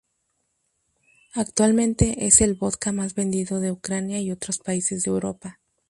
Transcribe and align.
Actualmente 1.35 2.25
es 2.25 2.41
el 2.41 2.55
vodka 2.55 2.91
más 2.91 3.13
vendido 3.13 3.59
de 3.59 3.71
Ucrania 3.71 4.19
y 4.19 4.31
otros 4.31 4.57
países 4.57 5.03
de 5.03 5.11
Europa. 5.11 5.59